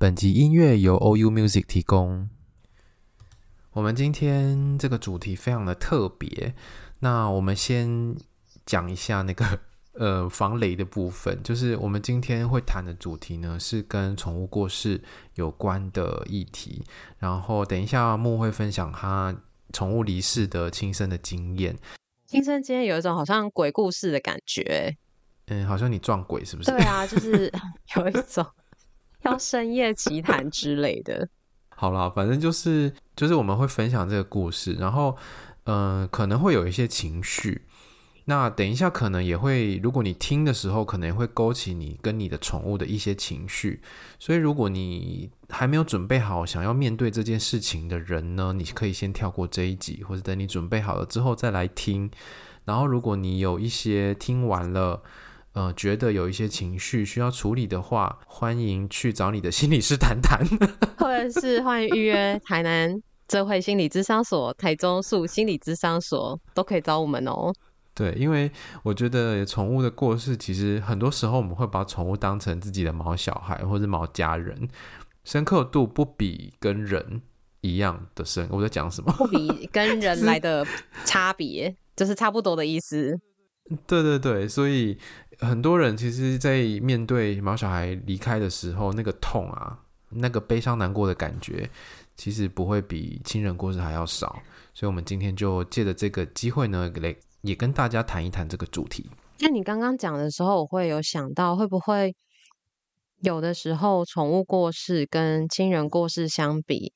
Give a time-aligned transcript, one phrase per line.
[0.00, 2.30] 本集音乐由 OU Music 提供。
[3.72, 6.54] 我们今天这个主题非常的特别，
[7.00, 8.16] 那我们先
[8.64, 9.60] 讲一下那个
[9.92, 15.02] 呃防雷的部分，就是我们今天会谈的主题呢是跟宠物过世
[15.34, 16.82] 有关的议题。
[17.18, 19.36] 然后等一下木会分享他
[19.70, 21.76] 宠物离世的亲身的经验，
[22.26, 24.96] 亲身经验有一种好像鬼故事的感觉。
[25.48, 26.70] 嗯，好像你撞鬼是不是？
[26.70, 27.52] 对啊，就是
[27.96, 28.46] 有一种。
[29.22, 31.28] 要深夜奇谈之类的，
[31.76, 35.16] 好啦，反正就是就是我们会分享这个故事，然后
[35.64, 37.62] 嗯、可能会有一些情绪。
[38.26, 43.80] 那等一下可能也会，如果你听的时候，可能也会勾起你跟你的宠物的一些情绪。
[44.18, 52.10] 所以如果你还没有准备好想要面对这件事情的人呢，你可以先跳过这一集，或者等你准备好了之后再来听。
[52.64, 55.02] 然后如果你有一些听完了。
[55.52, 60.46] 呃，觉得有一些情绪需要处理的话，欢迎去找你的心理师谈谈，
[60.96, 67.52] 或者是欢迎预约台南智慧心理咨商所、台中树心理咨商所，都可以找我们哦。
[67.94, 68.48] 对，因为
[68.84, 74.68] 我觉得宠物的过世，其实很多时候我们会把宠物当成自己的毛小孩或者毛家人，
[75.24, 77.22] 深刻度不比跟人
[77.60, 78.46] 一样的深。
[78.52, 79.12] 我在讲什么？
[79.18, 80.64] 不比跟人来的
[81.04, 83.18] 差别， 就是差不多的意思。
[83.88, 84.96] 对对对，所以。
[85.40, 89.78] 很多人其实，在面对毛小孩离开的时候，那个痛啊，
[90.10, 91.68] 那个悲伤难过的感觉，
[92.14, 94.38] 其实不会比亲人过世还要少。
[94.74, 99.10] 所以，我们今天就借着这个机会呢，来也跟大家谈一谈这个主题。
[99.38, 102.14] 那你刚刚讲的时候，我会有想到，会不会
[103.22, 106.92] 有的时候宠物过世跟亲人过世相比，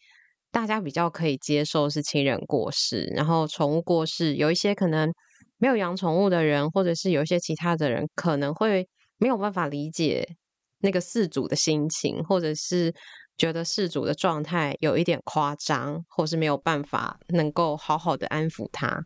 [0.51, 5.11] 大家比较可以接受是亲人过世，然后宠物过世有一些可能。
[5.59, 8.89] 没有养宠物的人，或者是有一些其他的人，可能会
[9.19, 10.37] 没有办法理解
[10.81, 12.95] 那个饲主的心情，或者是
[13.37, 19.05] 觉得饲主的状态有一点夸张，或是没有办法能够好好的安抚他。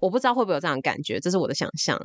[0.00, 2.00] 我不知道会不会有这样感觉，这是我的想象。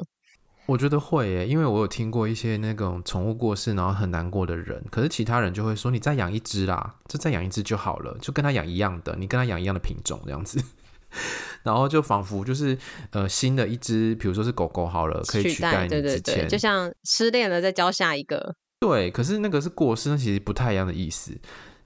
[0.68, 10.64] 我觉得会耶，因为我有听过一些那种宠物过世然后很难过的人，可是其他人就会说：“你再养一只啦，就再养一只就好了，就跟他养一样的，你跟他养一样的品种这样子。”
[11.64, 12.78] 然后就仿佛就是
[13.12, 18.56] 呃新的一只，比如说是狗狗好了，可以取代你之前，对对对，就像失恋了再交下一个。
[18.80, 21.38] 对，可是那个是过失，那其实不太一样的意思。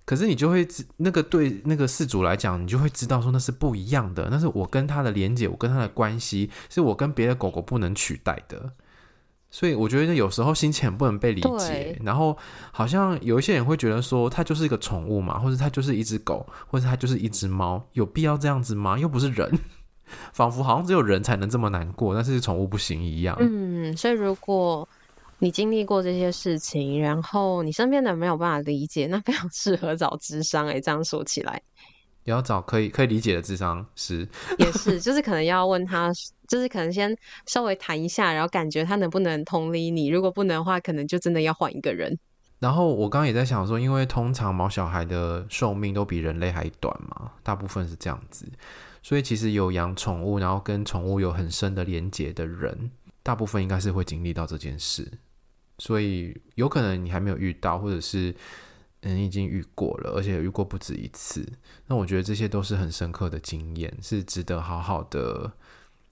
[0.05, 8.71] 可是你就会知那个对那个事主来讲，你就会知道说那是不一样的，那是我跟他的连接，我跟他的关系，是我跟别的狗狗不能取代的。
[9.55, 12.37] 所以我觉得有时候心情很不能被理解，然后
[12.73, 18.99] 好像有一些人会觉得说，它就是一个宠物嘛，或者它就是一只狗，或者它就是一只猫，有必要这样子吗？
[18.99, 19.49] 又不是人，
[20.33, 23.33] 仿佛好像只有人才能这么难过，但是宠物不行一样。
[23.39, 24.85] 嗯，所以如果
[25.39, 30.67] 你经历过这些事情，然后你身边的人没有办法理解，那非常适合找智商。
[30.67, 31.61] 哎，这样说起来。
[32.25, 34.27] 也要找可以可以理解的智商师，
[34.57, 36.11] 也是， 就是可能要问他，
[36.47, 37.15] 就是可能先
[37.45, 40.07] 稍微谈一下，然后感觉他能不能同理你。
[40.07, 42.17] 如果不能的话，可能就真的要换一个人。
[42.59, 48.47] 然后我刚刚也在想说，因为通常毛小孩的寿命都比人类还短嘛，大部分是这样子，
[49.03, 52.89] 所以其实有养宠物，然后跟宠物有很深的连结的人，
[53.21, 55.07] 大部分应该是会经历到这件事。
[55.77, 58.33] 所以有可能你还没有遇到，或者是。
[59.07, 61.47] 嗯，已经遇过了，而且遇过不止一次。
[61.85, 65.51] 那我觉得这些都是很深刻的经验，是值得好好的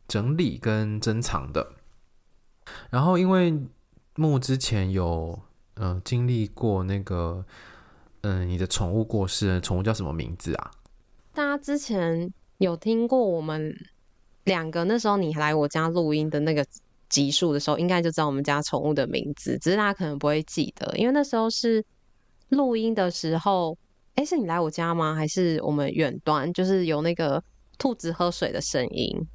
[0.07, 1.73] 整理跟珍藏的。
[2.91, 3.59] 然后，因为
[4.13, 5.39] 木之前有
[5.77, 7.43] 嗯、经历过那个
[8.21, 10.71] 嗯你的宠物过世，宠物叫什么名字啊？
[11.33, 13.75] 大家之前有听过我们
[14.43, 16.63] 两个那时候你来我家录音的那个
[17.09, 21.83] 集数的时候，应该就知道我们家宠物的名字，只是大家可能不会记得，因为那时候是。
[22.53, 23.77] 录音的时候，
[24.15, 25.13] 哎，是你来我家吗？
[25.15, 26.51] 还是我们远端？
[26.53, 27.43] 就是有那个
[27.77, 29.27] 兔子喝水的声音，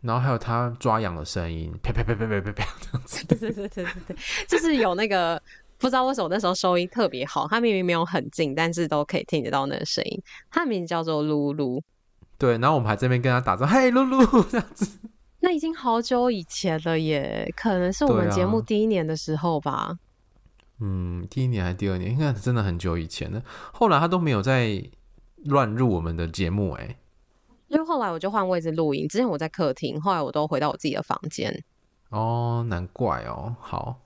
[0.00, 3.26] 然后还有它抓痒的声音，啪啪啪啪啪啪啪这样子。
[3.28, 4.16] 对对对对对，
[4.48, 5.40] 就是有那个
[5.78, 10.22] 不知道为什么那时候收音特别好，它明明没有很近，但是都可以听得到那个声音。
[10.50, 11.82] 它的名字叫做露露。
[12.38, 14.98] 对，然后我们还这边跟他打招呼，嘿，露露 这样子。
[15.40, 19.96] 那已经好久以前了耶，可能是我们节目第一年的时候吧。
[20.84, 23.40] 嗯，第一年还是第二年，应该真的很久以前了。
[23.72, 24.82] 后来他都没有再
[25.44, 26.96] 乱入我们的节目哎、欸。
[27.68, 31.62] 因为后来我就换位置录音，之前我在客厅，后来我都回到我自己的房间。
[32.10, 33.54] 哦，难怪哦。
[33.60, 34.00] 好，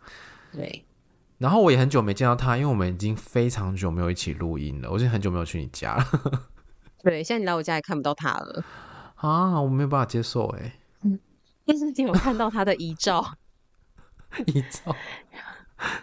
[0.52, 0.84] 对。
[1.38, 4.90] 然后我也很久没见到他，因为我们已经非常久没有一起录音了。
[4.90, 6.04] 我已经很久没有去你家了。
[7.02, 8.64] 对，现在你来我家也看不到他了。
[9.16, 10.78] 啊，我没有办法接受哎。
[11.02, 11.18] 嗯，
[11.64, 13.24] 但是你有看到他的遗照。
[14.46, 14.94] 遗照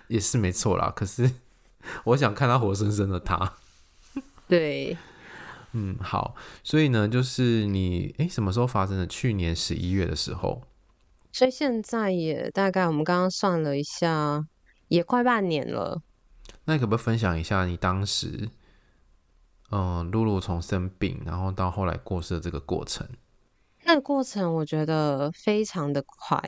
[0.07, 1.31] 也是没错啦，可是
[2.06, 3.53] 我想看他活生生的他。
[4.47, 4.97] 对。
[5.75, 9.07] 嗯，好，所以呢，就是你哎，什么时候发生的？
[9.07, 10.62] 去年十一月的时候，
[11.31, 14.45] 所以现在也大概我们刚刚算了一下，
[14.89, 16.03] 也快半年了。
[16.65, 18.50] 那你可不可以分享一下你当时，
[19.71, 23.09] 嗯，露露从生病，然后到后来过世的这个过程？
[23.83, 26.39] 那个过程我觉得非常的快。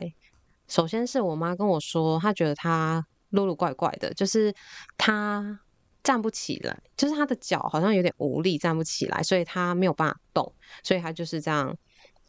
[0.68, 4.54] 首先是我妈跟我说，她觉得她露露怪怪的，就是
[4.98, 5.60] 他。
[6.02, 10.52] 站不起来，就是他的脚好像有点无力，站不起来，所以他没有办法动，
[10.84, 11.76] 所以他就是这样，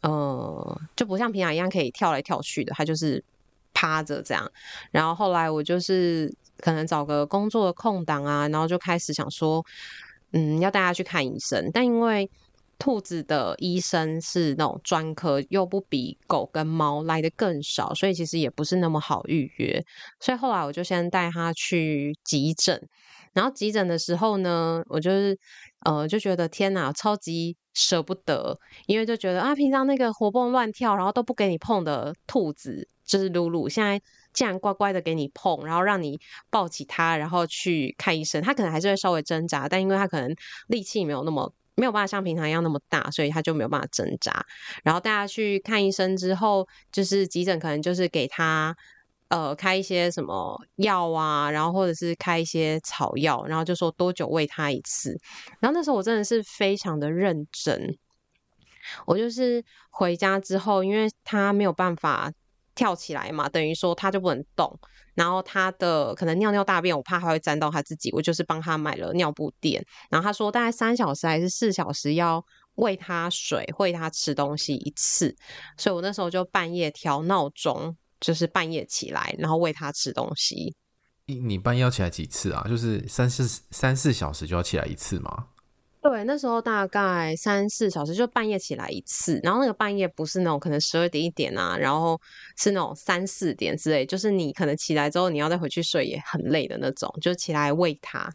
[0.00, 3.22] 呃，就不像平常一样可以跳来跳去的，他就是
[3.72, 4.50] 趴着这样。
[4.90, 9.64] 然后后来我就是可能找个工作的空档啊，然后就开始想说，
[10.32, 12.28] 嗯，要带他去看医生，但因为
[12.78, 19.84] 兔子的医生是那种专科，又不比狗跟猫来得更少，所以其实也不是那么好预约。
[20.20, 22.88] 所以后来我就先带他去急诊。
[23.34, 25.38] 然后急诊的时候呢，我就是
[25.84, 34.00] 呃就觉得天哪，超级舍不得，因为就觉得啊，平常那个活蹦乱跳，然后都不给你碰的兔子，就是露露，现在
[34.32, 36.18] 竟然乖乖的给你碰，然后让你
[36.50, 38.42] 抱起它，然后去看医生。
[38.42, 40.34] 它可能还是会稍微挣扎，但因为它可能
[40.68, 44.44] 力气没有那么没有办法像平常一样那么大，所以他就没有办法挣扎。
[44.84, 48.76] 然后带它去看医生之后，就是急诊可能就是给他。
[49.30, 55.20] 呃，开一些什么药啊，然后或者是开一些草药，然后就说多久喂他一次。
[55.60, 57.94] 然后那时候我真的是非常的认真。
[59.04, 62.32] 我就是回家之后，因为他没有办法
[62.74, 64.80] 跳起来嘛，等于说他就不能动。
[65.18, 69.84] 然后他的可能尿尿大便，我怕他会沾到他自己，我就是帮他买了尿布垫。
[70.08, 72.42] 然后他说大概三小时还是四小时要
[72.76, 75.36] 喂他水，喂他吃东西一次。
[75.76, 77.94] 所以我那时候就半夜调闹钟。
[78.20, 80.74] 就是半夜起来，然后喂它吃东西。
[81.26, 82.66] 你你半夜要起来几次啊？
[82.68, 85.46] 就是三四三四小时就要起来一次吗？
[86.00, 89.40] 对，那时候大概三四小时就半夜起来一次。
[89.42, 92.18] 然后那个半夜不是那种可能十二点一点啊，然后
[92.56, 98.30] 是那种三四点之类，就是你可能起来之后你要再回去睡也很累的那种，就起来喂它。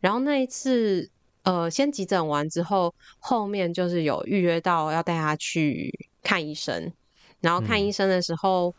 [0.00, 1.10] 然后那一次，
[1.42, 6.92] 呃，先急诊完之后，后面就是有预约到要带它去看医生。
[7.40, 8.74] 然后看医生的时候。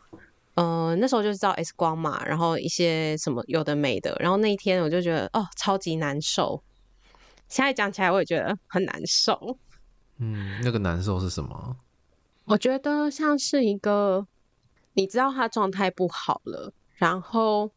[0.56, 6.62] 呃，那时候就是照 X 光嘛，然后一些什么有的没的，然后那一天我就觉得哦，超级难受。
[7.48, 9.58] 现在讲起来我也觉得很难受。
[10.18, 11.76] 嗯，那个难受是什么？
[12.44, 14.26] 我觉得像是一个，
[14.92, 17.70] 你知道他状态不好了，然后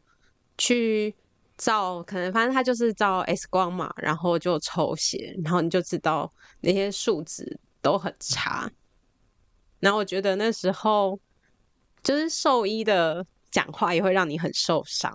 [0.57, 1.15] 去
[1.57, 6.31] 照，可能反正他就是照 X 光嘛，然后就抽血，然后你就知道
[6.61, 8.69] 那些数值都很差。
[9.79, 11.19] 然后我觉得那时候。
[12.03, 15.11] 就是兽医的讲话也会让你很受伤，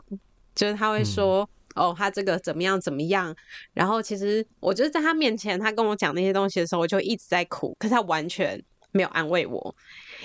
[0.55, 3.35] 就是他会说、嗯、哦，他这个怎么样怎么样，
[3.73, 9.75] 然后其实我就是在他面前，他跟我讲那些东西的时候，我就一直在哭，可是他完全没有安慰我，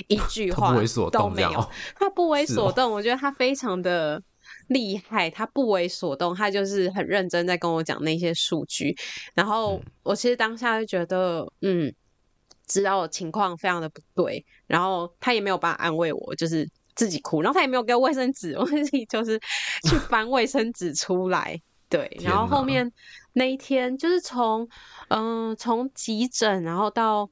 [0.08, 0.76] 一句话
[1.12, 2.92] 都没有， 他不为所动。
[2.92, 4.22] 我觉得他非常的
[4.68, 8.96] 厉害，他不为所动，他就是很认真在跟我讲那些数据，
[9.34, 11.94] 然后我其实当下就觉得，嗯。
[12.68, 19.40] 知道情况非常的不对，然后他也没有办法安慰我，就是自己哭，然后他也没有给我卫生纸， 我自己就是
[19.84, 21.62] 去 翻卫生纸出来。
[21.88, 22.92] 对，然后后面
[23.34, 24.68] 那一天就是从
[25.08, 27.30] 嗯从急诊，然后到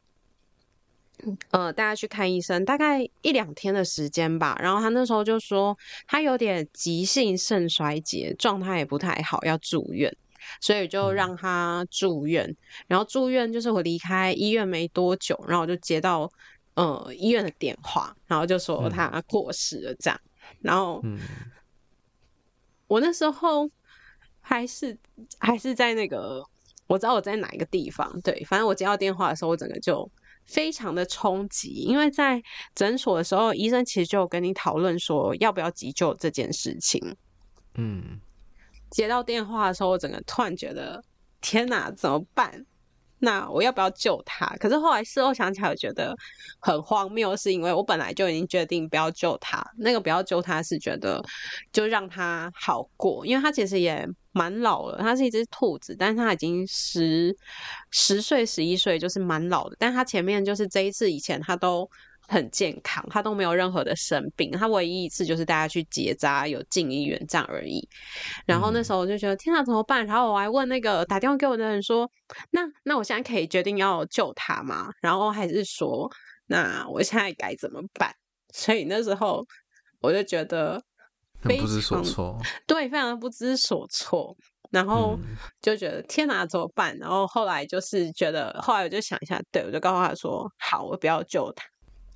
[1.52, 4.58] 呃大家去看医生，大概一两天的时间吧。
[4.62, 10.16] 然后他那时候就说他有点急性肾衰竭，状态也不太好，要住院。
[10.62, 12.56] 所以就让他住院，嗯、
[12.88, 16.32] 然后住院就是我离开医院没多久，然后我就接到
[16.76, 21.04] 呃医院的电话，然后就说他过世了这样，嗯、然后
[22.88, 23.70] 我那时候
[24.40, 24.98] 还是
[25.40, 26.44] 还是在那个
[26.88, 30.10] 我知道我在哪一个地方，对，反正我接到电话的时候，我整个就
[30.46, 32.42] 非常的冲击，因为在
[32.76, 37.16] 诊所的时候，医生其实就有跟你讨论说要不要急救这件事情，
[37.74, 38.20] 嗯。
[38.92, 41.04] 接到电话的时候，我整个突然觉得
[41.42, 42.66] 天哪，怎么办？
[43.20, 44.46] 那我要不要救他？
[44.58, 46.16] 可是后来事后想起来，我觉得
[46.60, 49.66] 很荒谬，是因为我本来就已经决定不要救他。
[49.78, 51.24] 那个不要救他是觉得
[51.72, 57.36] 就让他好过，因为他其实也蛮老了，他是一只兔子，但是他已经十
[57.92, 59.76] 十岁、十一岁，就是蛮老的。
[59.80, 61.90] 但他前面就是这一次以前他都。
[62.28, 67.88] 很健康，他都没有任何的生病，他唯一一次就是带他去结扎，有进医院这样而已。
[68.46, 70.06] 然后那时候我就觉得，嗯、天哪，怎么办？
[70.06, 72.10] 然后我还问那个打电话给我的人说，
[72.52, 74.90] 那那我现在可以决定要救他吗？
[75.02, 76.10] 然后还是说，
[76.48, 78.14] 那我现在该怎么办？
[78.54, 79.46] 所以那时候
[80.02, 80.82] 我就觉得
[81.42, 84.36] 非常，很不知所措， 对，非常的不知所措。
[84.72, 85.18] 然后
[85.62, 86.98] 就觉得、嗯、天哪，怎么办？
[86.98, 91.64] 然后后来就是觉得，后来我就想一下，对，我就告诉他说，好，我不要救他。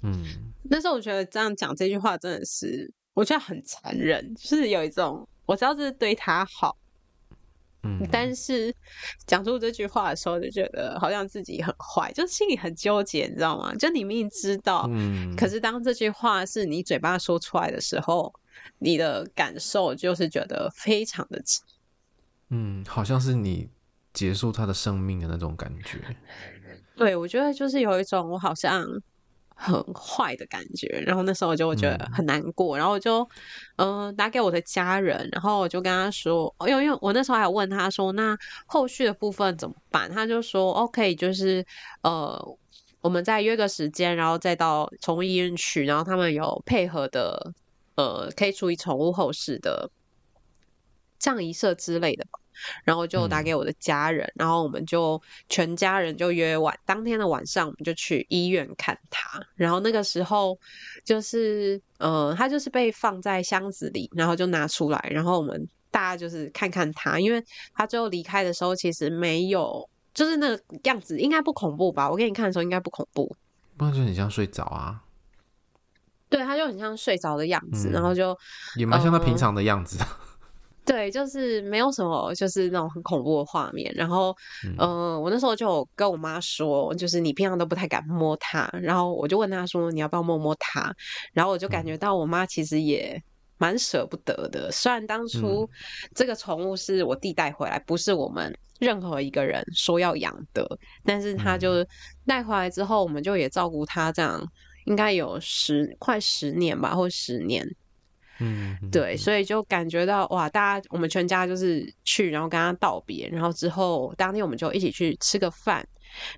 [0.01, 6.77] 嗯，那时候我觉得这样讲这句话真的是，我觉得很残忍，就是有一种我知道这是对他好，
[7.83, 8.73] 嗯，但是
[9.27, 13.75] 讲出这句话的时候就觉得好像自己很坏，就心里很纠结，你知道吗？
[13.75, 18.33] 就你明明知道，嗯，可是当这句话是你嘴巴说出来的时候，
[18.77, 21.43] 你的感受就是觉得非常的，
[22.51, 23.69] 嗯，好像是你
[24.13, 25.99] 结束他的生命的那种感觉。
[26.95, 28.85] 对，我觉得就是有一种我好像。
[29.61, 33.27] 很坏的感觉，然后那时候我就我觉得很难过，嗯、然后我就
[33.75, 40.09] 嗯、呃、打给我的家人，然后我就跟他说，因为因为我那时候还问他说，那后续的部分怎么办？
[40.09, 41.65] 他就说 OK，就是
[42.03, 42.57] 呃
[43.01, 47.53] 我们再约个时间，然后再到宠物医院去，然后他们有配合的
[47.95, 49.91] 呃可以处理宠物后事的
[51.17, 52.25] 葬仪社之类的。
[52.83, 59.41] 然后就打给我的家人，嗯、然后我们就全家人就约晚当天的晚上，我们就去医院看他。
[59.55, 60.57] 然后那个时候
[61.03, 72.09] 就是，呃，他就是被放在箱子里，然后就拿出来，然后我们大家就是看看他，因为他最后离开的时候其实没有，就是那个样子应该不恐怖吧？
[72.09, 73.35] 我给你看的时候应该不恐怖，
[73.77, 75.01] 不然就很像睡着啊。
[76.29, 78.37] 对，他就很像睡着的样子，嗯、然后就
[78.75, 79.97] 也蛮像他平常的样子。
[79.99, 80.05] 呃
[80.89, 83.93] 对，就是没有什么，就是那种很恐怖的画面。
[83.95, 88.67] 然后，嗯、呃，我那时候就有跟我妈说，就是你平常都不太敢摸它。
[88.81, 90.91] 然后我就问她说，你要不要摸摸它？
[91.31, 93.21] 然后我就感觉到我妈其实也
[93.59, 94.71] 蛮舍不得的。
[94.71, 95.69] 虽然当初
[96.15, 100.67] 这个宠物是我弟带回来，不是我们任何一个人说要养的，
[101.05, 101.85] 但是他就
[102.25, 104.43] 带回来之后，我们就也照顾它，这样
[104.85, 107.63] 应该有十快十年吧，或十年。
[108.39, 115.87] 嗯，对，所以就感觉到哇，大家我们全家就是去，然后跟他道别，然后之后当天我们就一起去吃个饭，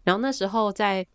[0.03, 1.05] 然后那时候在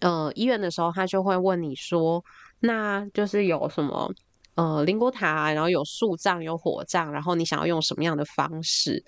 [0.00, 2.24] 呃医院的时候，他就会问你说，
[2.60, 4.12] 那就是有什么
[4.54, 9.04] 呃灵骨塔，然后有树葬有火葬，然后你想要用什么样的方式，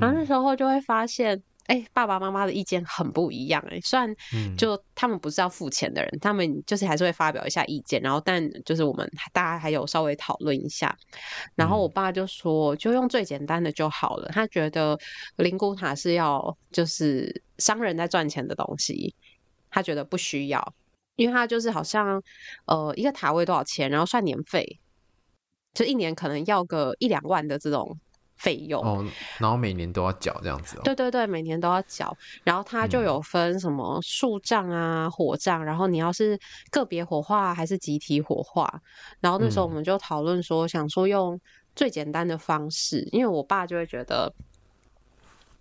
[0.00, 1.42] 然后那时候就会发现。
[1.66, 3.80] 哎，爸爸妈妈的意见很不一样哎。
[3.82, 4.14] 虽然
[4.56, 10.96] 就他们不是要付钱的人，嗯、他们就是还是会发表一下意见，然后但就是我们大家还有稍微讨论一下。
[11.54, 14.28] 然后我爸就说，就用最简单的就好了。
[14.32, 14.98] 他觉得
[15.36, 19.14] 灵骨塔是要就是商人在赚钱的东西，
[19.70, 20.74] 他觉得不需要，
[21.16, 22.22] 因为他就是好像
[22.66, 24.78] 呃一个塔位多少钱，然后算年费，
[25.74, 27.98] 就一年可能要个一两万的这种。
[28.36, 29.04] 费用哦，
[29.38, 30.82] 然后每年都要缴这样子哦。
[30.84, 32.16] 对对对，每年都要缴。
[32.44, 36.38] 然后它就有分什么树葬啊、火葬，然后你要是
[36.70, 38.82] 个别火化还是集体火化。
[39.20, 41.40] 然后那时候我们就讨论说，想说用
[41.74, 44.30] 最简单的方式，因为我爸就会觉得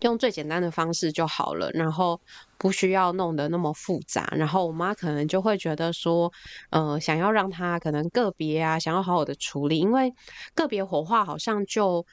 [0.02, 2.20] 用最简单的方式就好了，然后
[2.58, 4.28] 不需要弄得那么复杂。
[4.36, 6.30] 然后我妈可能就会觉得说，
[6.72, 10.14] 呃，想要让他可能个别啊，想要好好的处理，因为
[10.54, 12.06] 个别火化好像就。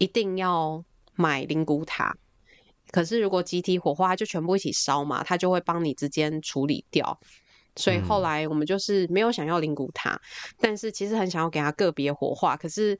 [0.00, 0.82] 一定要
[1.14, 2.16] 买灵骨塔，
[2.90, 7.20] 可是如果集体火化就全部一起烧嘛，他就会帮你之间处理掉。
[7.76, 10.20] 所以后来我们就是没有想要灵骨塔，嗯、
[10.58, 12.98] 但是其实很想要给他个别火化，可是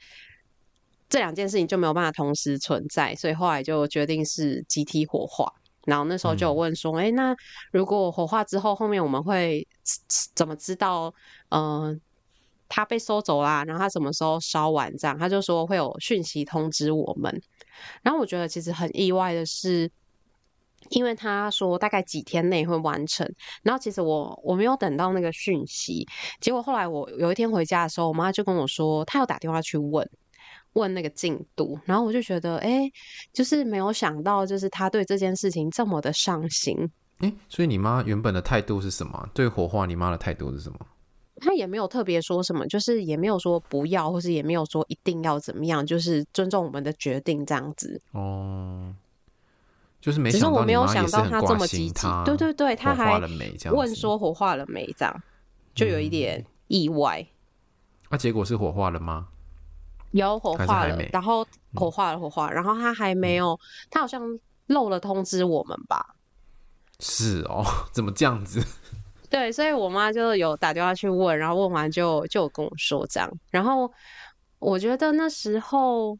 [1.09, 5.51] 这两件事情就没有办法同时存在，所以后来就决定是集体火化。
[5.87, 7.37] 然后那时候就有问说，哎、嗯，那
[7.73, 9.67] 如果火化之后，后面我们会
[10.35, 11.15] 怎么知道？
[11.49, 12.01] 嗯、呃。
[12.71, 17.43] 他被收走啦，然后他什么时候烧完这样，他就说会有讯息通知我们。
[18.03, 19.91] 然后我觉得其实很意外的是，
[20.91, 23.31] 因为他说大概几天内会完成，
[23.63, 26.07] 然后其实我我没有等到那个讯息，
[26.41, 30.09] 结果后来我有一天回家的时候，我妈就跟我说，她有打电话去问
[30.75, 32.89] 问那个进度，然后我就觉得，哎，
[33.33, 36.77] 就是没有想到，就是他对这件事情这么的上心。
[37.19, 39.29] 哎，所以你妈原本的态度是什么？
[39.35, 40.79] 对火化，你妈的态度是什么？
[41.41, 48.01] 他也没有特别说什么，就是也没有说不要，或是也没有说一定要怎么样，就是尊重我们的决定这样子。
[48.13, 48.95] 哦，
[50.01, 52.07] 就是没想到，没有想到他这么积极。
[52.25, 53.21] 对对对，他还
[53.73, 55.23] 问说火化了没，这样
[55.75, 57.27] 就有一点意外。
[58.11, 59.29] 那、嗯啊、结果是火化了吗？
[60.13, 63.59] 有火化了，然后火化了，火化，然后他还没有，嗯、
[63.91, 64.21] 他好像
[64.67, 66.17] 漏了通知我们吧？
[66.99, 68.61] 是哦， 怎么这样子？
[69.31, 73.31] 对，所以我妈就有打电话去问，然后问完就就跟我说这样。
[73.51, 73.91] 然后
[74.59, 76.19] 我觉得那时候，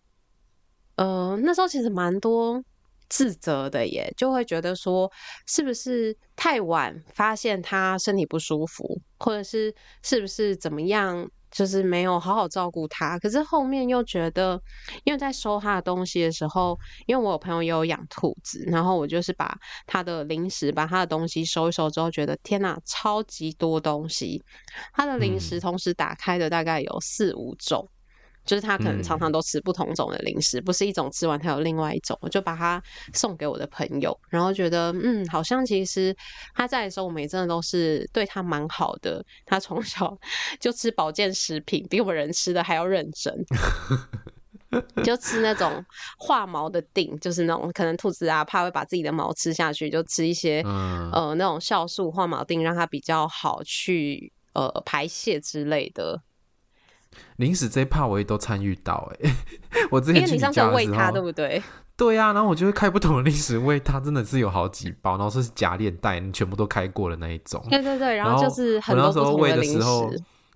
[0.95, 2.63] 呃，那时候其实蛮多
[3.09, 5.11] 自责的耶，就会觉得说
[5.47, 9.75] 是不是太晚发现他身体不舒服，或者是
[10.05, 11.29] 是不是怎么样？
[11.51, 14.61] 就是没有好好照顾它，可是后面又觉得，
[15.05, 24.43] 因为在收它的东西的时候，因为我有朋友也有养兔子，然后我就是把它的零食、把它的东西收一收之后，觉得天哪，超级多东西，
[24.93, 27.89] 它的零食同时打开的大概有四五种。
[28.45, 32.83] 就是他可能常常都吃不同种的零食，嗯、不是一种吃完，他有另外一种，我就把它
[33.15, 36.15] 送给我的朋友，然后觉得嗯，好像其实
[36.55, 39.25] 他在的时候，我们也真的都是对他蛮好的。
[39.47, 40.17] 他从小
[40.59, 43.35] 就吃保健食品，比我们人吃的还要认真，
[45.05, 45.85] 就吃那种
[46.19, 56.21] 化毛的锭，就是那种可能兔子啊怕会把自己的毛吃下去，就吃一些、嗯、呃那种酵素化毛锭，让它比较好去呃排泄之类的。
[57.37, 59.35] 零食这一趴我也都参与到哎、欸，
[59.91, 61.63] 我之前去你家的时候，喂他对不对？
[61.97, 67.63] 对呀、啊，然后我就会开不同的零食喂它，真的是有好几包，然后是夹链袋，你全部都开过的那一种。
[67.69, 70.11] 对对对，然后就是很多时候喂的时候。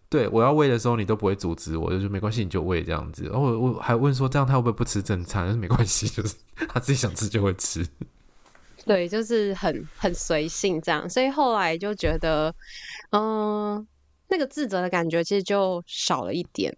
[0.08, 3.24] 对，我要喂的时候，你都不会阻止我，就是没关系，你就喂这样子。
[3.24, 5.44] 然后我我还问说，这样他会不会不吃正餐？
[5.44, 6.34] 但是没关系，就是
[6.72, 7.84] 他自己想吃就会吃。
[8.86, 12.54] 对，就是很很随性这样，所以后来就觉得，
[13.10, 13.86] 嗯、呃。
[14.34, 16.76] 那个自责的感觉其实就少了一点，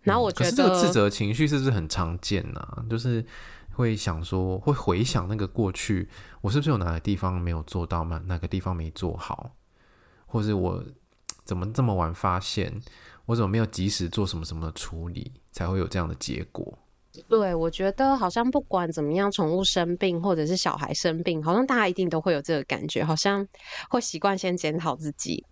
[0.00, 2.84] 然后我觉得、嗯、这个自责情绪是不是很常见呢、啊？
[2.90, 3.24] 就是
[3.74, 6.08] 会想说，会回想那个过去，
[6.40, 8.20] 我是不是有哪个地方没有做到吗？
[8.26, 9.52] 哪个地方没做好，
[10.26, 10.82] 或是我
[11.44, 12.82] 怎么这么晚发现，
[13.26, 16.76] 我怎么没有及时做什么什么的处理，才会有这样的结果？
[17.28, 23.46] 对，我觉得好像不管怎么样，宠物生病或者是小孩生病，好像大家一定都会有这个感觉，好像
[23.88, 25.46] 会习惯先检讨自己。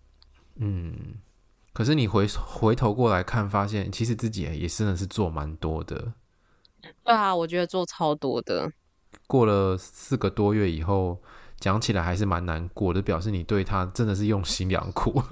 [0.62, 1.14] 嗯，
[1.72, 6.12] 可是你回回头过来看，发现其实自己也真的是做蛮多的。
[7.02, 8.70] 对啊，我觉得做超多的。
[9.26, 11.22] 过了四个多月以后，
[11.58, 15.22] 讲起来还是蛮难过的，表示你对他真的是用心良苦，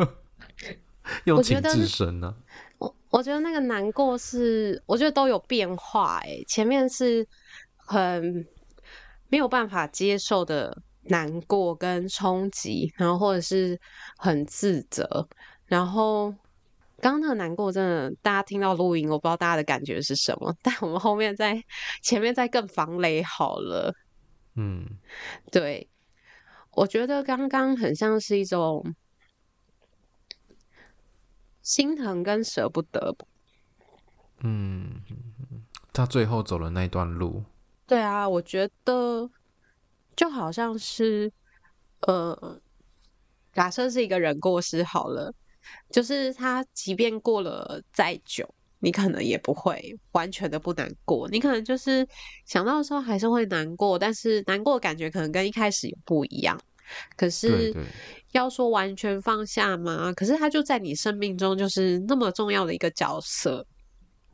[1.25, 2.35] 用情至深呢、啊。
[2.79, 6.21] 我我觉得那个难过是，我觉得都有变化。
[6.23, 7.27] 哎，前面是
[7.77, 8.47] 很
[9.29, 10.83] 没有办法接受的。
[11.09, 13.81] 难过跟冲击，然后或者是
[14.17, 15.29] 很自责，
[15.67, 16.31] 然后
[17.01, 21.63] 刚刚那个难过真的，大家听到录音，我不知道大家的感觉是什么，但我们后面在
[22.03, 23.95] 前面再更防雷好了。
[24.55, 24.87] 嗯，
[25.51, 25.89] 对，
[26.73, 28.95] 我觉得刚刚很像是一种
[31.63, 33.17] 心疼跟舍不得。
[34.41, 35.01] 嗯，
[35.93, 37.45] 他最后走了那段路。
[37.87, 39.31] 对啊，我觉得。
[40.19, 41.33] 就好像是，
[42.01, 42.61] 呃，
[43.53, 45.33] 假设是一个人过世好了，
[45.93, 48.45] 就是他即便过了再久，
[48.81, 52.05] 你可能也不会完全的不难过，你可能就是
[52.45, 56.59] 想到的时候还是会难过，但是难过的感觉可能跟一开始也不一样。
[57.17, 57.73] 可是
[58.33, 60.13] 要说完全放下吗？
[60.15, 63.65] 可是他就在你生命中就是那么重要的一个角色。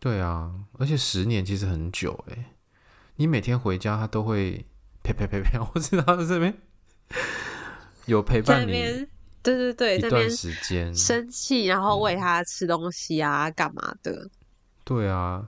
[0.00, 2.46] 对啊，而且十年其实很久诶，
[3.16, 4.64] 你每天回家他都会。
[5.04, 5.58] 呸呸呸呸！
[5.58, 6.52] 我知道他这边
[8.06, 9.06] 有陪伴你，
[9.42, 14.30] 对对对，一段时间生气，然后喂它吃东西啊，干、嗯、嘛的？
[14.82, 15.46] 对啊，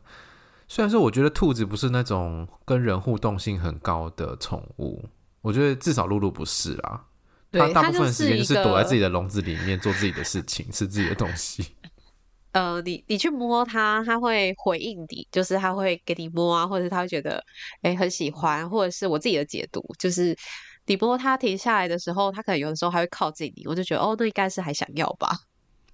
[0.68, 5.02] 虽然说我觉得兔子不是那种跟人互动性很高的宠物，
[5.40, 7.06] 我觉得至少露露不是啦。
[7.52, 11.75] 它大部分时间就是躲在自己的笼子里面做自己的事情，吃自己的东西。
[12.56, 17.36] 呃，你你去摸它，它会回应你，就是它会给你摸啊，或者它会觉得
[17.82, 20.34] 哎、欸、很喜欢，或者是我自己的解读，就是
[20.86, 25.28] 你摸它停下来的时候，它可能有的时候还会靠近你，我就觉得哦，那应该是还想要吧。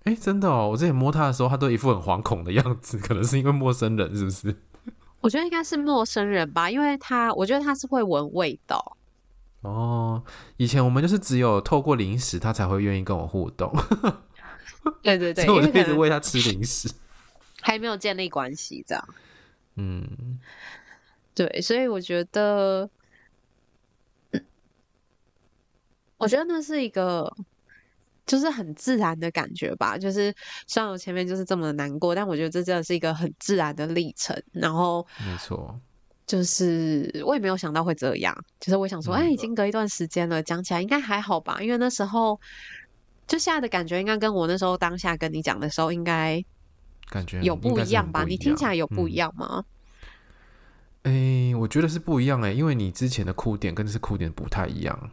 [0.05, 4.57] 哎、欸，真的哦，我之前摸它的时候，它都一副很惶恐的样子，可能是因为陌生人，是不是？
[5.21, 8.97] 我觉得应该是陌生人吧，因为它，我觉得它是会闻味道。
[9.63, 10.23] 哦，
[10.59, 13.73] 以前我们就是只有透过零食，它才会愿意跟我互动。
[15.03, 16.91] 对对对，所以我就一直喂他吃零食，
[17.63, 19.09] 还没有建立关系，这样。
[19.77, 20.39] 嗯，
[21.35, 22.91] 对，所以我觉得，
[26.19, 27.33] 我觉得那是一个，
[28.27, 29.97] 就是很自然的感觉吧。
[29.97, 30.35] 就是
[30.67, 34.41] 虽然我前面就是这么的难过，但我觉得这真的是一个很自然的历程。
[34.53, 35.81] 然后，没错，
[36.27, 41.63] 就是我也没有想到会这样，就是我想说，哎、嗯，已经隔一段时间了，讲起来应该还好吧？
[41.63, 42.39] 因为那时候
[43.27, 46.45] 就现在的感觉，应该跟我那时候当下跟你讲的时候，应该
[47.09, 48.21] 感觉有不一样吧？
[48.21, 49.65] 样你听起来有不一样吗？
[51.05, 55.11] 哎、嗯欸，我觉得是不一样哎、欸，因为你之前的哭点跟这次哭点不太一样。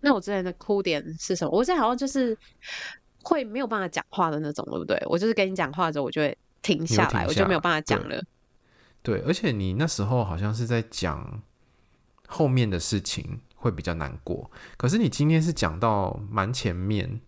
[0.00, 1.50] 那我之前的哭点是什么？
[1.50, 2.36] 我之前好像就是
[3.22, 5.00] 会没有办法讲话的那种，对不对？
[5.06, 8.22] 我就是跟你讲话的时候，我就会停下来，下我就没有办法讲了。
[9.02, 11.42] 对，而且你那时候好像是在讲
[12.26, 17.20] 后面的事情会比较难过，可是你今天是讲到蛮前面，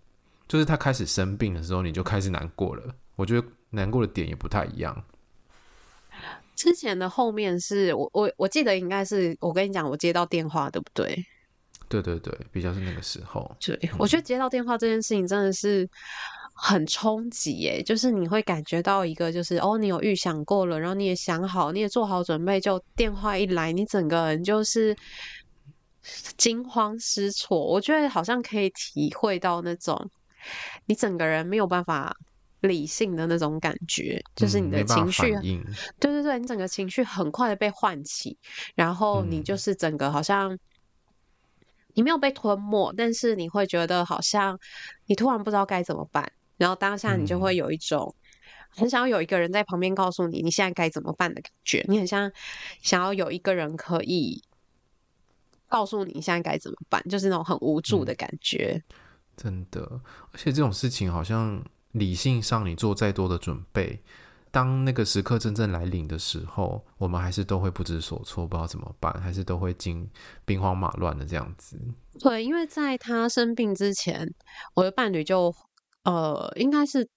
[0.48, 2.82] 就是他开始生病的时候，你就开始难过了。
[3.16, 5.04] 我觉得难过的点也不太一样。
[6.56, 11.24] 之前的后面是我我我记得应该是我跟你讲，我接到电话，对不对？
[11.88, 13.54] 对对对，比较是那个时候。
[13.60, 15.88] 对，嗯、我觉得接到电话这件事情真的是。
[16.54, 24.94] 很冲击耶，就是你会感觉到一个，就是哦，你有预想过了，然后你也想好，你也做好准备，就电话一来，你整个人就是
[26.36, 27.58] 惊慌失措。
[27.58, 30.10] 我觉得好像可以体会到那种
[30.86, 32.16] 你整个人没有办法
[32.60, 35.64] 理性的那种感觉，就是你的情绪，嗯、
[35.98, 38.36] 对对对，你整个情绪很快的被唤起，
[38.74, 40.58] 然后你就是整个好像
[41.94, 44.58] 你没有被吞没，但是你会觉得好像
[45.06, 46.32] 你突然不知道该怎么办。
[46.56, 48.14] 然后当下你就会有一种
[48.68, 52.30] 很想要有一个人在旁边告诉你你现在该怎么办的感觉，你很像
[52.80, 54.40] 想要有一个人可以
[55.72, 58.78] 告诉你现在该怎么办，就是那种很无助的感觉。
[58.78, 58.94] 嗯，
[59.36, 60.00] 真的，
[60.32, 64.02] 而且这种事情好像理性上你做再多的准备，
[64.50, 70.08] 当那个时刻真正来临的时候，我们还是都会不知所措，不知道怎么办，还是都会惊
[70.44, 71.80] 兵荒马乱的这样子。
[72.20, 74.32] 对，因为在他生病之前，
[74.74, 75.54] 我的伴侣就。
[76.04, 77.08] 呃，应该是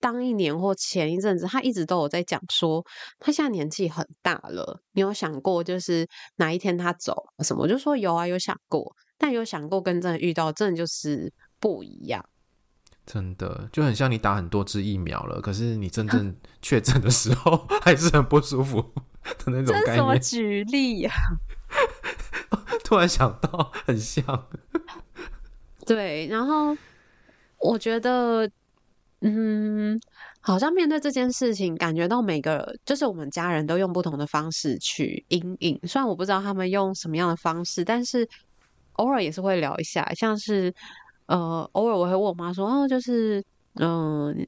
[0.00, 2.84] 当一年或前一阵子，他一直都有在讲说，
[3.18, 4.80] 他现在年纪很大了。
[4.92, 7.62] 你有想过，就是哪一天他走什么？
[7.62, 12.24] 我就说有啊，有想过，但有想过跟真的遇到，真的就是不一样。
[13.04, 18.80] 真的就很像你打很多支疫苗了，可是你真 正确诊的时候 还是很不舒服
[19.22, 19.86] 的那种概念。
[19.86, 21.12] 这什么举例呀？
[22.84, 24.48] 突然想到，很像。
[25.86, 26.76] 对，然后。
[27.58, 28.48] 我觉得，
[29.20, 29.98] 嗯，
[30.40, 35.80] 好像面对这件事情，感觉到每个就是我们家人都用不同的方式去阴影。
[35.84, 38.28] 虽然我不知道他们用什么样的方式，但是
[38.94, 40.06] 偶尔也是会聊一下。
[40.14, 40.72] 像是，
[41.26, 43.42] 呃，偶尔我会问我妈说：“哦，就是，
[43.74, 44.46] 嗯、呃，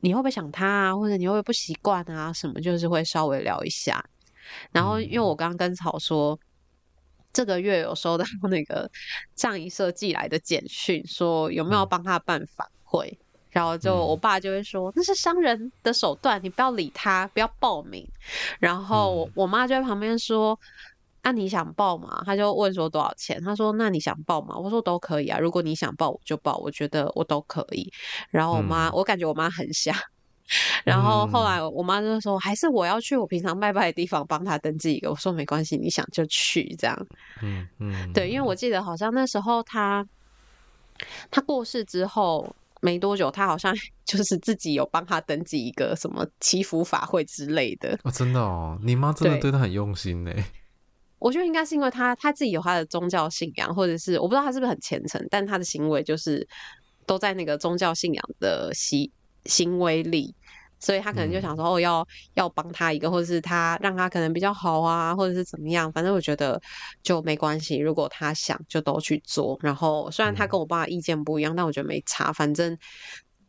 [0.00, 0.96] 你会不会想他啊？
[0.96, 2.32] 或者你会不会不习惯啊？
[2.32, 4.02] 什么？”就是会稍微聊一下。
[4.72, 6.38] 然后，因为我刚刚跟草说。
[7.30, 8.90] 这个月有收到那个
[9.36, 13.18] 葬仪社寄来的简讯，说有没有帮他办反馈，嗯、
[13.50, 18.06] 然后就我爸就会说、嗯、那是商人的手段，你不要理他，不要报名。
[18.58, 20.58] 然后我、妈就在旁边说
[21.22, 23.42] ：“那、啊、你想报吗？”他就问说多少钱？
[23.42, 27.90] 他说：“那你想报吗？”我说：“都可以啊，如果你想报我就报，我觉得我都可以。”
[28.30, 29.94] 然后我妈，嗯、我感觉我妈很想。
[30.82, 35.10] 然后后来我妈就说，还是我要去我平常拜拜的地方帮他登记一个。
[35.10, 37.06] 我说没关系，你想就去这样。
[37.42, 40.06] 嗯嗯，对，因为我记得好像那时候他
[41.30, 47.98] 他过世之后没多久，他好像 就是自己有帮他登记一个什么祈福法会之类的。
[48.04, 50.32] 哦，真的哦，你妈真的对他很用心呢。
[51.18, 56.46] 我觉得应该是因为他他自己有他的宗教信仰，或者是我不知道他是不是很虔诚，但他的行为就是
[57.06, 59.10] 都在那个宗教信仰的行。
[59.44, 60.34] 行为力，
[60.80, 66.60] 所以他可能就想说，哦，要要帮他一个，或者是他让他可能比较好啊，或者是怎么样，反正我觉得
[67.02, 67.76] 就没关系。
[67.78, 69.58] 如果他想，就都去做。
[69.60, 72.76] 然后虽然他跟我爸意见不一样，但我觉得没差，反正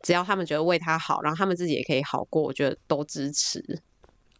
[0.02, 3.82] 只要他们觉得为他好，然后他们自己也可以好过，我觉得都支持。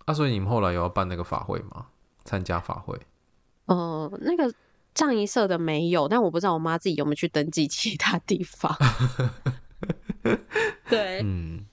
[0.06, 1.86] 啊，所以你们后来有要办那个法会吗？
[2.24, 2.98] 参加法会？
[3.66, 4.52] 呃，那个
[4.94, 8.76] 藏仪社的没有，但我不知道我妈自己有没有去登记其他地方。
[10.90, 11.64] 对，嗯，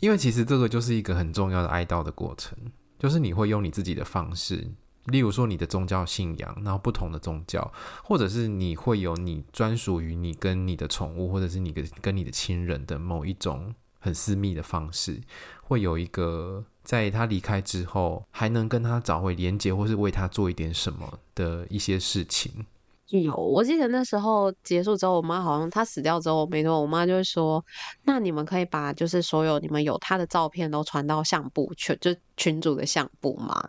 [0.00, 2.56] 因为其实这个就是一个很重要的哀悼的过程，
[2.98, 4.66] 就是你会用你自己的方式，
[5.06, 15.20] 例如说你的宗教信仰，然后不同的宗教，或者是你会有你专属于你跟你的宠物，或者是你跟跟你的亲人的某一种很私密的方式，
[15.62, 22.66] 会有一个在他离开之后还能跟他找回连接，或是为他做一点什么的一些事情。
[23.10, 27.62] 有，我记得那时候结束之后，我妈好像她死掉之后没多久，我妈就会说
[28.04, 33.62] ：“那你们可以把就是所有你们有她的照片都传到相簿群，就群主的相簿嘛。”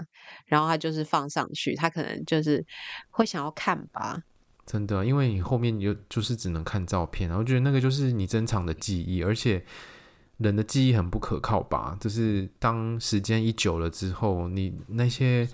[0.48, 2.66] 然后她就是放上去，她可能就是
[3.10, 4.24] 会想要看吧。
[4.66, 9.66] 真的，因为你后面你就就是只能看照片，然后我觉得那个就是你珍藏的记忆，而且
[10.38, 11.98] 人的记忆很不可靠吧？
[12.00, 15.46] 就是当时间一久了之后，你那些。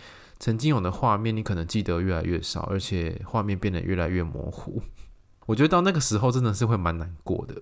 [0.41, 4.81] 曾经有的画面，你可能记得越来越少，而且画面变得越来越模糊。
[5.45, 7.53] 我觉得到那个时候真的是会蛮难过的。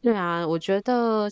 [0.00, 1.28] 对啊，我觉得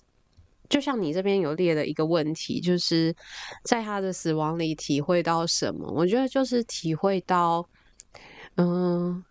[0.69, 3.15] 就像你这边有列的一个问题，就是
[3.63, 5.89] 在他的死亡里体会到什么？
[5.89, 7.65] 我觉得就是体会到，
[8.57, 9.23] 嗯，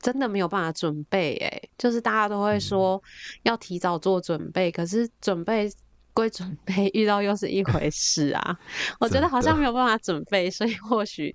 [0.00, 1.36] 真的没有办法准备。
[1.36, 3.00] 哎，就是大家都会说
[3.44, 5.70] 要提早做准备，嗯、可是准备。
[6.14, 8.58] 归准备，遇到又是一回事啊！
[9.00, 11.34] 我觉得好像没有办法准备，所以或许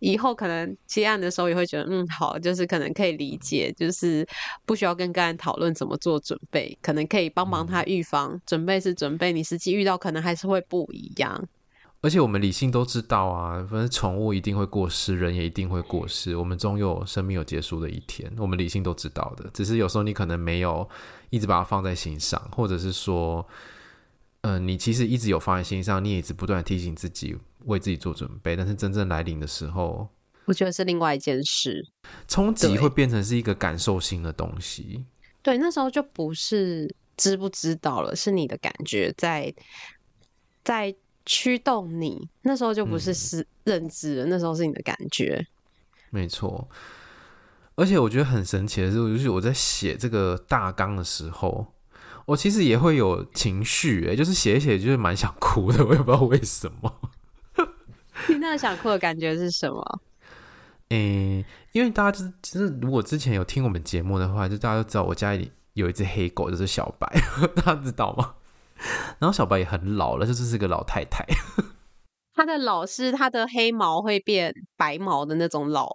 [0.00, 4.26] 以后可能接案的时候也会觉得，嗯，好，就是可能可以理解，就是
[4.66, 8.32] 不需要跟个案讨论怎么做准备，可能可以帮忙他预防。
[8.32, 11.48] 嗯、准备是准备，你实际遇到可能还是会不一样。
[12.00, 19.48] 而且我们理性都知道啊，反正宠物一定会过世，人也一定会过世，我们终有生命有结束的一天，我们理性都知道的。
[19.54, 20.88] 只是有时候你可能没有
[21.30, 23.46] 一直把它放在心上，或者是说。
[24.48, 28.56] 嗯、呃，你其实一直有放在心上，你也一直不断提醒自己，为自己做准备。
[28.56, 30.08] 但是真正来临的时候，
[30.46, 31.86] 我觉得是另外一件事，
[32.26, 35.04] 冲击会变成是一个感受性的东西。
[35.42, 39.52] 对，那时候就不是知不知道了，是你的感觉在
[40.64, 40.94] 在
[41.26, 42.26] 驱动你。
[42.40, 45.46] 那时候就不是是认知了，嗯、那时候是你的感觉。
[46.08, 46.66] 没错，
[47.74, 51.74] 而且我觉得很神奇的是，就是我在写这个大纲的时候。
[52.28, 56.94] 我其实也会有情绪，哎，就是写一写，就是蛮想哭的， 我也不知道为什么。
[58.28, 60.00] 你那个想哭的感觉是什么？
[60.90, 67.10] 诶，因为大家就是，其实如果之前有听我们节目的话，就大家都知道我家里有一只黑狗，就是小白，
[67.56, 68.34] 大家知道吗？
[69.18, 71.24] 然后小白也很老了，就是是个老太太。
[72.34, 75.88] 它的老是它的黑毛会变白毛的那种老。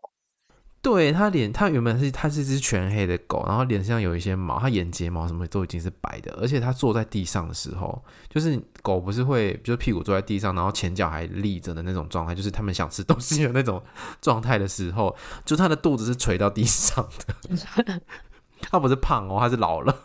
[0.83, 13.81] 对，他脸，他原本是他是一只全黑的狗，然后脸上有一些毛，他眼睫毛什么都已经是白的，而且他坐在地上的时候，就是狗不是会，就是屁股坐在地上，然后前脚还立着的那种状态，就是他们想吃东西的那种
[14.19, 15.15] 状态的时候，
[15.45, 18.01] 就他的肚子是垂到地上的。
[18.59, 19.97] 他不是胖哦，他是老了，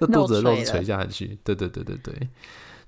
[0.00, 1.38] 这肚子的肉是垂下去。
[1.44, 2.28] 对对对对对，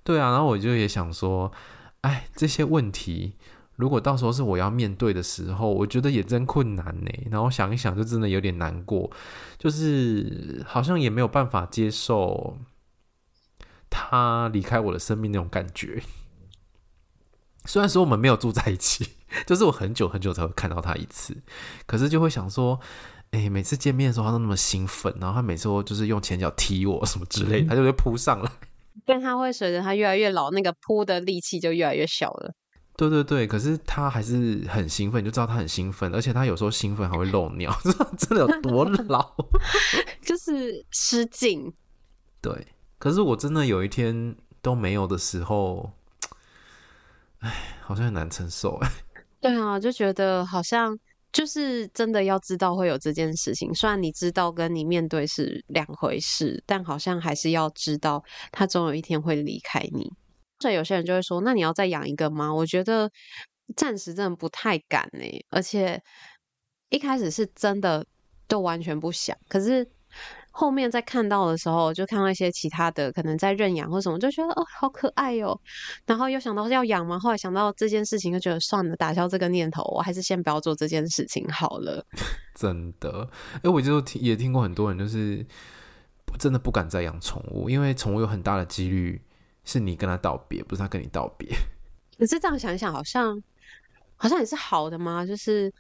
[0.03, 1.53] 对啊，然后我就也想说，
[2.01, 3.35] 哎，这些问题。
[3.81, 7.11] 如果到时候是我要面对的时候，我觉得也真困难呢。
[7.31, 9.11] 然后想一想，就真的有点难过，
[9.59, 12.59] 就是好像也没有办法接受
[13.89, 16.03] 他离开我的生命那种感觉。
[17.65, 19.17] 虽然说我们没有住在一起，
[19.47, 21.37] 就是我很久很久才会看到他一次，
[21.87, 22.81] 可是就会想说，
[23.33, 28.51] 哎，每次见面的时候他都那么兴奋，然后他每次都就是用前脚踢我什么之类，他就会扑上来。
[29.05, 32.55] 但他会随着他越来越老，那个扑的力气就越来越小了。
[33.09, 37.75] 对对对，可是他还是很兴奋，你就知道他很兴奋，而且他有时候兴奋还会漏尿，
[38.19, 39.35] 真的有多老？
[40.21, 41.73] 就是失禁。
[42.43, 42.67] 对，
[42.99, 45.93] 可是我真的有一天都没有的时候，
[47.39, 48.91] 哎，好像很难承受哎。
[49.41, 50.95] 对啊，就觉得好像
[51.33, 60.13] 就是真的要知道会有这件事情，虽然你知道跟你面对是两回事，但好像还是要知道他总有一天会离开你。
[60.61, 63.11] 所以有些人就会说：“那你要再养一个吗？”我觉得
[63.77, 65.25] 暂时真的不太敢呢。
[65.51, 66.01] 而且
[66.91, 68.05] 一开始是真的
[68.47, 69.89] 都完全不想，可是
[70.51, 75.59] 后面在看到的时候，就看到一些其他的可能在认养或什么，就觉得哦，好可爱哟。
[76.05, 77.19] 然后又想到要养吗？
[77.19, 82.05] 后来想到这件事情，就觉得算了，打消这个念头，我还是先不要做这件事情好了。
[82.55, 83.31] 真的，
[83.63, 85.47] 哎，我就听也听过很多人，就是
[86.39, 89.23] 真的不敢再养宠物，因为宠物有很大的几率。
[89.71, 91.49] 是你跟他道别，不是他跟你道别。
[92.19, 93.41] 可是这样想想，好像
[94.17, 95.25] 好像也是好的吗？
[95.25, 95.73] 就是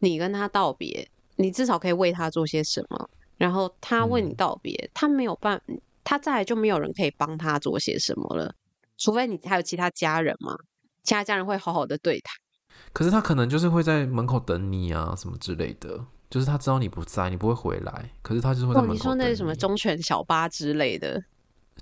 [0.00, 3.08] 你跟他道别，你至少可以为他做些什么。
[3.36, 5.62] 然后他为你道别，嗯、他没有办，
[6.02, 8.52] 他再来就没有人可以帮他做些什么了。
[8.98, 10.56] 除非你还有其他家人嘛，
[11.04, 12.32] 其他家人会好好的对他。
[12.92, 16.04] 可是他可能就是会在门口等你啊，什么之类的。
[16.28, 21.22] 就是他知道你不在，你不会回来，可是他就是会在门口等你说那是什么忠犬小八之类的？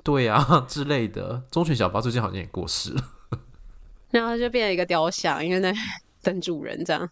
[0.03, 1.43] 对啊， 之类的。
[1.51, 3.03] 忠犬小八最近好像也过世了，
[4.11, 5.73] 然后就变成一个雕像，因为那
[6.23, 7.09] 等主人这样。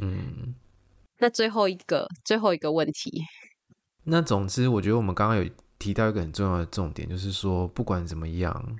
[0.00, 0.54] 嗯，
[1.18, 3.22] 那最后一个最后一个问题，
[4.04, 8.78] 那总之我觉得我们刚刚有提到一个很重要的重点，就是说不管怎么样，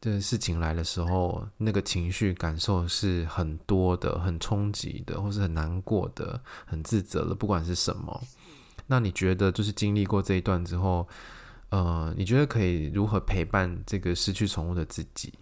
[0.00, 8.22] 这事情来的时候，那个情绪感受是很多的，很冲击的，或是很难过的，很自责的，不管是什么。
[8.86, 11.08] 那你觉得就是经历过这一段之后？
[11.74, 15.32] 呃，你觉得可以如何陪伴这个失去宠物的自己？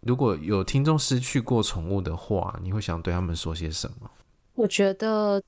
[0.00, 4.10] 如果有听众失去过宠物的话，你会想对他们说些什么？
[4.54, 5.42] 我觉得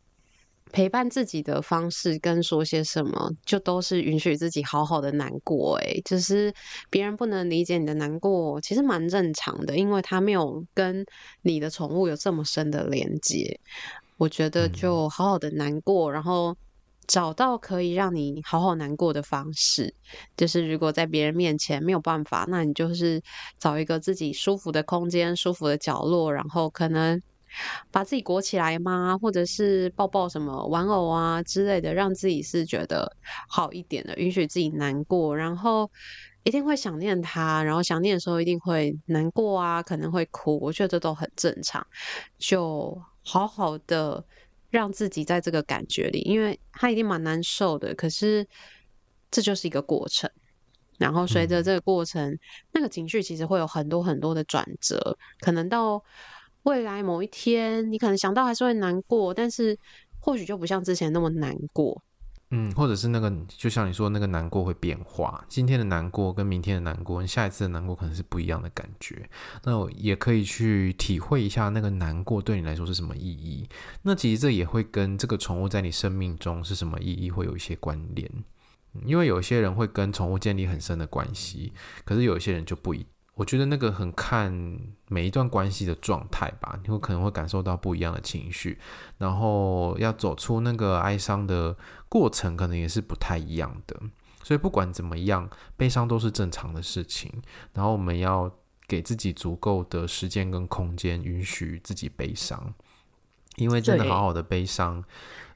[0.70, 5.78] 陪伴自己的方式跟说些什么，就都是允许自己好好的难过。
[5.78, 6.52] 诶，就是
[6.90, 11.06] 别人不能理解你的难过，其实蛮正常的，因为他没有跟
[11.40, 13.58] 你的宠物有这么深的连接。
[14.18, 16.54] 我觉得就好好的难过，然后
[17.06, 19.94] 找到可以让你好好难过的方式。
[20.36, 23.22] 就是如果在别人面前没有办法，那你就是
[23.58, 27.22] 找一个自己舒服的空间、舒服的角落，然后可能。
[27.92, 29.16] 把自己裹起来吗？
[29.22, 33.08] 或者是抱抱什么玩偶啊之类的，让自己是觉得
[33.48, 35.88] 好一点的，允许自己难过，然后
[36.42, 41.86] 一定会想念他，然后想念的时候一定会难过啊，可能会哭，我觉得这都很正常，
[42.38, 44.24] 就好好的
[44.74, 48.44] 让自己在这个感觉里，因为他一定蛮难受的，可是
[49.30, 50.28] 这就是一个过程，
[50.98, 52.38] 然后随着这个过程，嗯、
[52.72, 56.02] 那个情绪其实会有很多很多的转折，可能到。
[56.64, 59.78] 未来某一天，你可能想到还是会难过，但是
[60.18, 62.02] 或许就不像之前那么难过。
[62.56, 65.44] 嗯，或者是那个，就像你说，那个难过会变化。
[65.48, 69.28] 今天的难过跟明天的难过，跟下一次的难过可能是不一样的感觉。
[69.64, 73.68] 那也可以去体会一下那个难过对你来说是什么意义。
[74.02, 78.30] 那其实这也会跟这个宠物在你生命中是什么意义会有一些关联。
[79.04, 81.72] 因为有些人会跟宠物建立很深的关系，
[82.04, 83.04] 可是有些人就不一。
[83.36, 88.78] 我觉得那个很看每一段关系的状态吧，你会可能会感受到不一样的情绪，
[89.18, 91.76] 然后要走出那个哀伤的
[92.08, 94.00] 过程，可能也是不太一样的。
[94.44, 97.32] 所以不管怎么样，悲伤都是正常的事情。
[97.72, 98.48] 然后我们要
[98.86, 102.72] 给自己足够的时间跟空间，允许自己悲伤，
[103.56, 105.02] 因为真的好好的悲伤，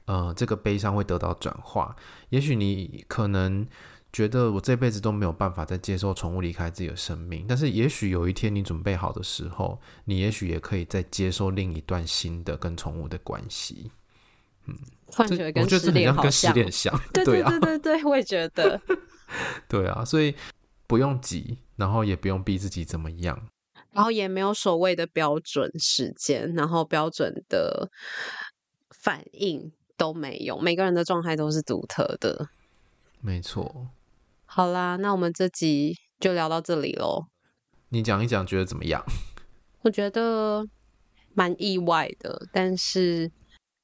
[0.03, 1.95] 呃，这个悲伤会得到转化。
[2.27, 3.65] 也许你可能。
[4.11, 13.91] 觉得我这辈子都没有办法再接受宠物离开自己的生命，但是也许有一天你准备好的时候，你也许也可以再接受另一段新的跟宠物的关系。
[14.65, 14.75] 嗯，
[15.07, 18.81] 幻觉得跟失恋好像，跟失恋像，对对对对对，我也觉得。
[19.67, 20.33] 对啊，所以
[20.87, 23.47] 不用急，然后也不用逼自己怎么样，
[23.91, 27.91] 然后也没有所谓的标准时间，然后标准的
[28.89, 32.49] 反应都没有，每个人的状态都是独特的。
[33.21, 33.87] 没错。
[34.51, 37.27] 好啦，那我们这集就聊到这里喽。
[37.89, 39.05] 你讲一讲，觉得怎么样？
[39.83, 40.65] 我觉得
[41.35, 43.31] 蛮意外的，但是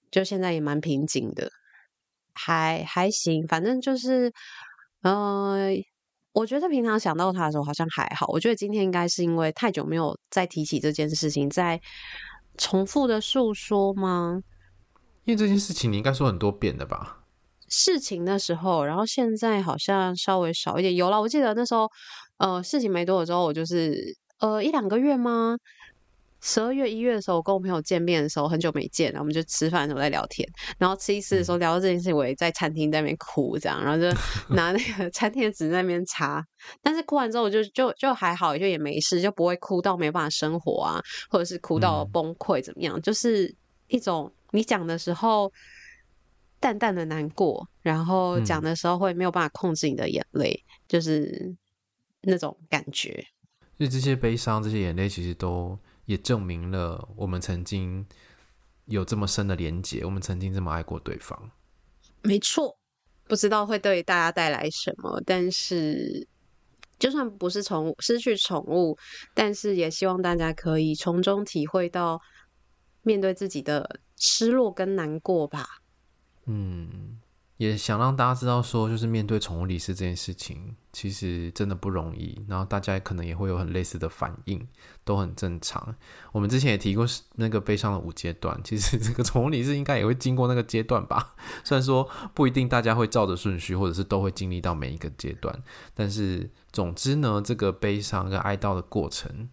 [0.10, 1.52] 就现在也蛮平静的，
[2.34, 3.48] 还还行。
[3.48, 4.34] 反正就是，
[5.04, 5.68] 呃，
[6.34, 8.26] 我觉得平常想到他的时候好像还好。
[8.30, 11.80] 我觉得今天应该是因为太久没有再提起这件事情，在
[12.58, 14.42] 重复的诉说吗？
[15.26, 17.22] 因为这件事情你应该说很多遍的吧。
[17.68, 20.96] 事情的时候，然后现在好像稍微少一点。
[20.96, 21.90] 有了，我记得那时候，
[22.38, 25.58] 呃，事情没多的时候，我就是呃一两个月吗？
[26.42, 30.48] 十二月、一月的时候，我跟我朋友见面的时候，很久没见了，我们就吃饭的时候在聊天，
[30.78, 34.16] 然后吃一次的时候聊到这件事情，我也在餐厅在那边哭，这样，然后就
[34.54, 36.46] 拿那个餐厅的纸在那边擦。
[36.84, 41.02] 但是哭完之后，我就就就还好，就也没事，就不会哭到没办法生活啊，
[41.32, 43.52] 或者是哭到崩溃怎么样，嗯、就是
[43.88, 45.52] 一种你讲的时候。
[46.66, 51.56] 淡淡的难过，然后讲的时候会没有办法控制你的眼泪，嗯、就是
[52.22, 53.24] 那种感觉。
[53.78, 58.04] 所以这些悲伤、这些眼泪，其实都也证明了我们曾经
[58.86, 61.52] 有这么深的连结，我们曾经这么爱过对方。
[62.24, 62.76] 没错，
[63.28, 66.28] 不知道会对大家带来什么，但是
[66.98, 68.98] 就算不是宠物失去宠物，
[69.36, 72.20] 但是也希望大家可以从中体会到
[73.04, 75.84] 面对自己的失落跟难过吧。
[76.46, 77.20] 嗯，
[77.58, 82.46] 也想让大家知道说，就是面对宠物离世这件事情，其实真的不容易。
[82.48, 84.68] 然后大家可能也会有很类似的反应，
[85.04, 85.96] 都很正常。
[86.32, 87.06] 我们之前也提过
[87.36, 91.36] 那个悲伤的五阶段，其实这个宠物离世应该也会经过那个阶段吧。
[91.64, 99.50] 虽然说不一定大家会照着顺序，或者是都会经历到每一个阶段，但是总之呢，这个悲伤跟哀悼的过程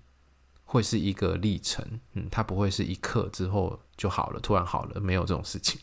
[0.65, 2.01] 会是一个历程。
[2.15, 5.79] 嗯，它不会是一刻之后就好了，突然好了，没有这种事情。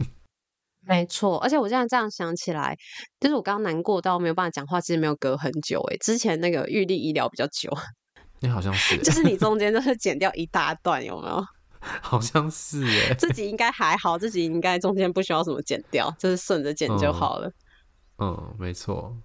[0.86, 2.76] 没错，而且我现在这样想起来，
[3.20, 5.98] 就是我刚刚难过到没有办法讲话，其实没有隔很久诶。
[5.98, 7.70] 之前那个预立医疗比较久，
[8.40, 11.46] 你好像是， 就是你中间就是剪掉一大段，有没有？
[12.02, 17.48] 好像是诶，自己应该还好，自己应该中间不需要什么剪掉，就是顺着剪就好了。
[18.18, 19.16] 嗯，嗯，没错。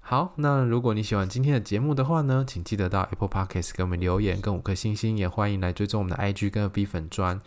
[0.00, 7.40] 好，那如果你喜欢今天的节目的话呢，请记得到 Apple Podcast 给我们留言跟五颗星星，也欢迎来追踪我们的 IG 跟 FB 粉专。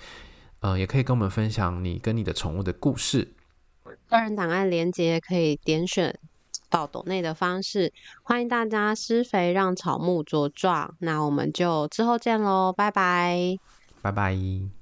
[0.60, 3.34] 呃，也可以跟我们分享你跟你的宠物的故事。
[4.10, 6.18] 个人档案连接可以点选
[6.70, 7.92] 到抖内的方式，
[8.24, 10.96] 欢迎大家施肥让草木茁壮。
[11.00, 13.58] 那我们就之后见喽，拜拜，
[14.02, 14.77] 拜拜。